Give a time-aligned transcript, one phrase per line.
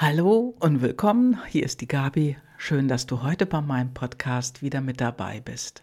[0.00, 2.36] Hallo und willkommen, hier ist die Gabi.
[2.56, 5.82] Schön, dass du heute bei meinem Podcast wieder mit dabei bist.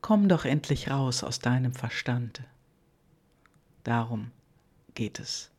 [0.00, 2.42] Komm doch endlich raus aus deinem Verstand.
[3.84, 4.32] Darum
[4.96, 5.52] geht es.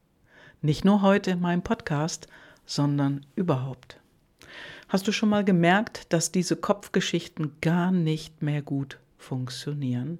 [0.62, 2.28] Nicht nur heute in meinem Podcast,
[2.66, 3.98] sondern überhaupt.
[4.90, 10.20] Hast du schon mal gemerkt, dass diese Kopfgeschichten gar nicht mehr gut funktionieren?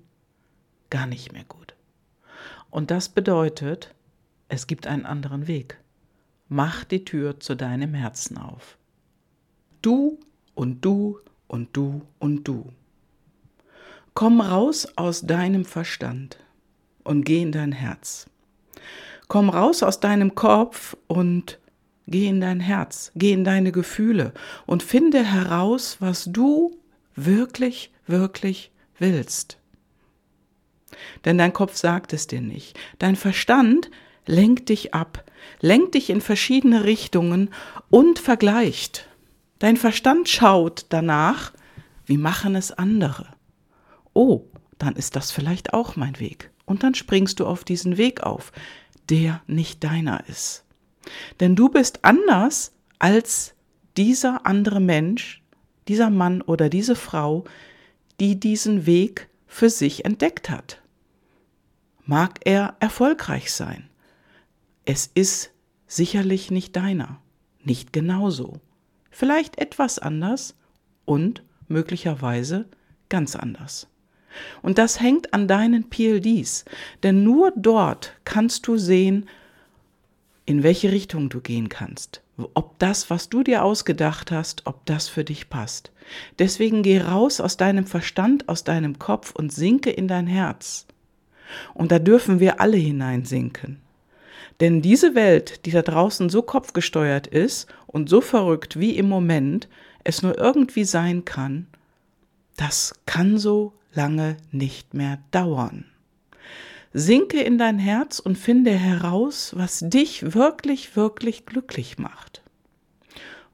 [0.90, 1.76] Gar nicht mehr gut.
[2.70, 3.94] Und das bedeutet,
[4.48, 5.83] es gibt einen anderen Weg
[6.54, 8.78] mach die Tür zu deinem Herzen auf.
[9.82, 10.20] Du
[10.54, 12.72] und du und du und du.
[14.14, 16.38] Komm raus aus deinem Verstand
[17.04, 18.28] und geh in dein Herz.
[19.28, 21.60] Komm raus aus deinem Kopf und
[22.06, 24.32] geh in dein Herz, geh in deine Gefühle
[24.68, 26.78] und finde heraus, was du
[27.16, 29.58] wirklich, wirklich willst.
[31.26, 32.78] Denn dein Kopf sagt es dir nicht.
[33.00, 33.90] Dein Verstand
[34.26, 35.24] lenkt dich ab,
[35.60, 37.50] lenkt dich in verschiedene Richtungen
[37.90, 39.08] und vergleicht.
[39.60, 41.54] Dein Verstand schaut danach,
[42.06, 43.28] wie machen es andere.
[44.14, 44.46] Oh,
[44.78, 46.52] dann ist das vielleicht auch mein Weg.
[46.66, 48.52] Und dann springst du auf diesen Weg auf,
[49.10, 50.64] der nicht deiner ist.
[51.40, 53.54] Denn du bist anders als
[53.98, 55.44] dieser andere Mensch,
[55.88, 57.44] dieser Mann oder diese Frau,
[58.20, 60.82] die diesen Weg für sich entdeckt hat.
[62.06, 63.90] Mag er erfolgreich sein,
[64.86, 65.52] es ist
[65.88, 67.22] sicherlich nicht deiner,
[67.64, 68.60] nicht genauso,
[69.12, 70.56] vielleicht etwas anders
[71.06, 72.66] und möglicherweise
[73.10, 73.88] ganz anders.
[74.62, 76.66] Und das hängt an deinen PLDs,
[77.04, 79.30] denn nur dort kannst du sehen,
[80.46, 82.22] in welche Richtung du gehen kannst,
[82.54, 85.92] ob das, was du dir ausgedacht hast, ob das für dich passt.
[86.40, 90.88] Deswegen geh raus aus deinem Verstand, aus deinem Kopf und sinke in dein Herz.
[91.74, 93.80] Und da dürfen wir alle hineinsinken.
[94.64, 99.68] Denn diese Welt, die da draußen so kopfgesteuert ist und so verrückt wie im Moment
[100.06, 101.68] es nur irgendwie sein kann,
[102.56, 105.84] das kann so lange nicht mehr dauern.
[106.94, 112.42] Sinke in dein Herz und finde heraus, was dich wirklich, wirklich glücklich macht.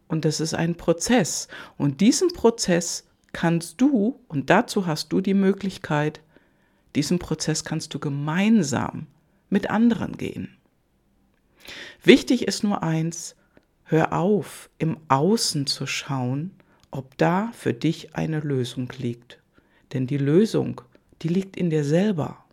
[0.07, 1.47] Und das ist ein Prozess.
[1.75, 6.22] Und diesen Prozess kannst du, und dazu hast du die Möglichkeit,
[6.95, 9.07] diesen Prozess kannst du gemeinsam
[9.50, 10.56] mit anderen gehen.
[12.03, 13.35] Wichtig ist nur eins,
[13.83, 16.51] hör auf, im Außen zu schauen,
[16.91, 19.39] ob da für dich eine Lösung liegt.
[19.93, 20.81] Denn die Lösung,
[21.21, 22.45] die liegt in dir selber.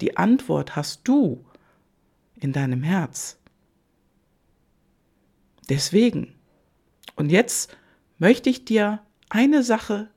[0.00, 1.44] Die Antwort hast du
[2.38, 3.38] in deinem Herz.
[5.68, 6.34] Deswegen,
[7.16, 7.76] und jetzt
[8.18, 10.10] möchte ich dir eine Sache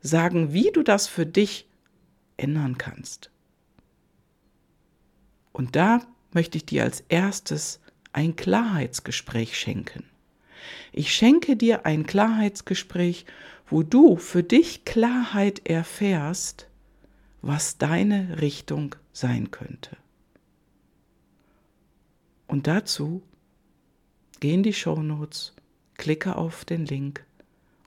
[0.00, 1.68] sagen, wie du das für dich
[2.36, 3.30] ändern kannst.
[5.52, 6.00] Und da
[6.32, 7.80] möchte ich dir als erstes
[8.12, 10.04] ein Klarheitsgespräch schenken.
[10.92, 13.26] Ich schenke dir ein Klarheitsgespräch,
[13.68, 16.68] wo du für dich Klarheit erfährst,
[17.42, 19.96] was deine Richtung sein könnte.
[22.46, 23.22] Und dazu
[24.40, 25.54] geh in die Show Notes,
[25.94, 27.24] klicke auf den Link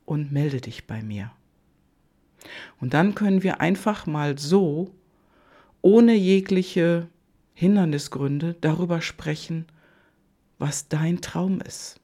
[0.06, 1.32] und melde dich bei mir.
[2.80, 4.92] Und dann können wir einfach mal so,
[5.82, 7.08] ohne jegliche
[7.54, 9.66] Hindernisgründe darüber sprechen,
[10.58, 12.00] was dein Traum ist.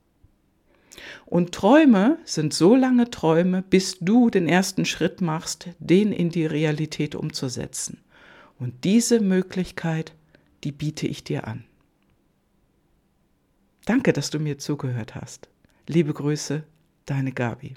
[1.26, 6.46] Und Träume sind so lange Träume, bis du den ersten Schritt machst, den in die
[6.46, 8.00] Realität umzusetzen.
[8.60, 10.14] Und diese Möglichkeit,
[10.64, 11.64] die biete ich dir an.
[13.86, 15.50] Danke, dass du mir zugehört hast.
[15.88, 16.64] Liebe Grüße,
[17.06, 17.76] deine Gabi.